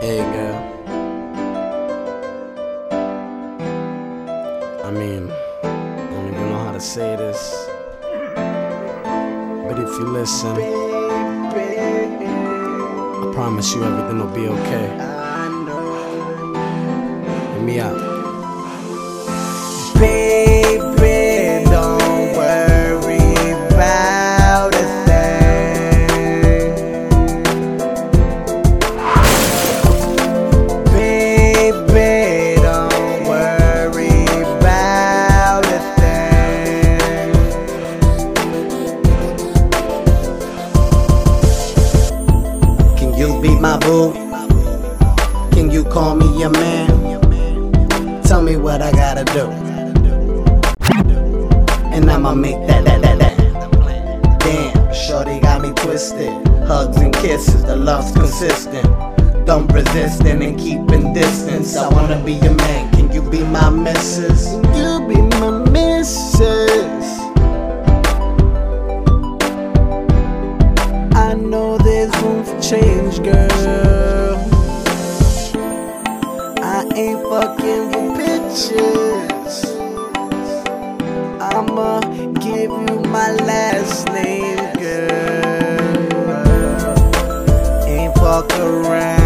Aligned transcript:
Hey, 0.00 0.16
girl. 0.16 0.56
I 4.82 4.90
mean, 4.90 5.30
I 5.30 5.66
don't 6.10 6.28
even 6.28 6.48
know 6.48 6.58
how 6.58 6.72
to 6.72 6.80
say 6.80 7.16
this. 7.16 7.68
But 9.68 9.78
if 9.78 9.90
you 9.98 10.06
listen, 10.06 10.56
I 12.96 13.30
promise 13.34 13.74
you 13.74 13.84
everything 13.84 14.18
will 14.20 14.34
be 14.34 14.48
okay. 14.48 15.19
Be 43.40 43.58
my 43.58 43.78
boo? 43.78 44.12
Can 45.52 45.70
you 45.70 45.84
call 45.84 46.14
me 46.14 46.26
your 46.38 46.50
man? 46.50 48.22
Tell 48.22 48.42
me 48.42 48.56
what 48.56 48.82
I 48.82 48.92
gotta 48.92 49.24
do. 49.24 49.50
And 51.92 52.10
I'ma 52.10 52.34
make 52.34 52.66
that, 52.66 52.84
that, 52.84 53.00
that, 53.02 53.18
that. 53.18 54.40
Damn, 54.40 54.94
shorty 54.94 55.40
got 55.40 55.62
me 55.62 55.72
twisted. 55.74 56.32
Hugs 56.66 56.98
and 56.98 57.14
kisses, 57.14 57.64
the 57.64 57.76
love's 57.76 58.12
consistent. 58.12 58.86
Don't 59.46 59.72
resist 59.72 60.22
and 60.22 60.58
keeping 60.58 61.12
distance. 61.14 61.76
I 61.76 61.88
wanna 61.88 62.22
be 62.22 62.34
your 62.34 62.54
man. 62.54 62.92
Can 62.92 63.10
you 63.10 63.22
be 63.30 63.42
my 63.44 63.70
missus? 63.70 64.52
You 64.76 65.06
be 65.08 65.16
my 65.38 65.50
missus? 65.70 67.20
I 71.14 71.34
know 71.34 71.78
there's 71.78 72.14
room 72.22 72.44
for 72.44 72.60
change, 72.60 72.99
girl. 73.18 74.36
I 76.62 76.86
ain't 76.94 77.22
fucking 77.28 77.86
with 77.88 78.10
bitches. 78.18 79.56
I'ma 81.40 82.00
give 82.34 82.70
you 82.70 83.00
my 83.08 83.32
last 83.32 84.06
name, 84.08 84.72
girl. 84.78 86.20
Ain't 87.86 88.14
fuck 88.14 88.52
around. 88.58 89.19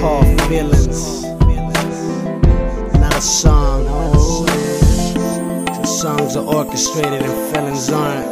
Called 0.00 0.40
Feelings. 0.42 1.22
Not 2.98 3.16
a 3.16 3.20
song. 3.20 3.86
Songs 5.84 6.36
are 6.36 6.44
orchestrated 6.44 7.22
and 7.22 7.54
feelings 7.54 7.90
aren't. 7.90 8.26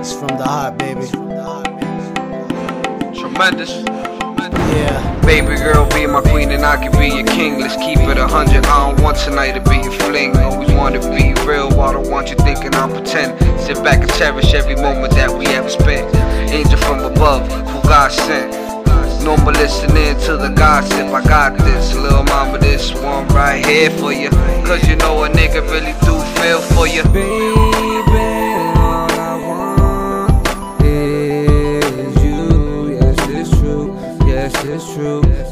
It's 0.00 0.12
from 0.14 0.28
the 0.28 0.44
heart, 0.44 0.78
baby. 0.78 1.06
Tremendous. 3.18 3.70
Yeah. 4.72 5.20
Baby 5.26 5.56
girl, 5.56 5.88
be 5.90 6.06
my 6.06 6.22
queen 6.22 6.50
and 6.50 6.64
I 6.64 6.76
can 6.76 6.92
be 6.98 7.08
your 7.08 7.26
king. 7.26 7.60
Let's 7.60 7.76
keep 7.76 7.98
it 7.98 8.18
a 8.18 8.26
hundred. 8.26 8.64
I 8.66 8.90
don't 8.90 9.02
want 9.02 9.18
tonight 9.18 9.52
to 9.52 9.60
be 9.70 9.80
a 9.80 9.90
fling. 9.90 10.36
Always 10.38 10.72
want 10.72 10.94
to 11.00 11.00
be 11.10 11.34
real. 11.46 11.68
I 11.80 11.92
don't 11.92 12.10
want 12.10 12.30
you 12.30 12.36
thinking 12.36 12.74
I'm 12.74 12.90
pretend. 12.90 13.38
Sit 13.60 13.82
back 13.84 14.00
and 14.00 14.12
cherish 14.14 14.54
every 14.54 14.76
moment 14.76 15.12
that 15.14 15.30
we 15.30 15.46
ever 15.46 15.68
spent. 15.68 16.14
Angel 16.50 16.78
from 16.78 17.00
above, 17.00 17.46
who 17.68 17.82
God 17.88 18.10
sent. 18.10 18.61
No 19.22 19.36
more 19.36 19.52
listening 19.52 20.18
to 20.26 20.36
the 20.36 20.48
gossip. 20.48 21.06
I 21.08 21.22
got 21.22 21.56
this, 21.58 21.94
little 21.94 22.24
mama. 22.24 22.58
This 22.58 22.92
one 22.94 23.28
right 23.28 23.64
here 23.64 23.90
for 23.90 24.12
you. 24.12 24.30
Cause 24.66 24.86
you 24.88 24.96
know 24.96 25.22
a 25.24 25.28
nigga 25.28 25.62
really 25.70 25.94
do 26.02 26.18
feel 26.40 26.60
for 26.60 26.88
you. 26.88 27.04
Baby. 27.12 27.72
Yes, 34.26 34.64
it's 34.64 34.94
true. 34.94 35.51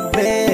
baby. 0.00 0.45